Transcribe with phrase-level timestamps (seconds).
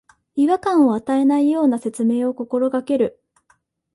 [0.33, 3.21] 違和感を与えないような説明を心がける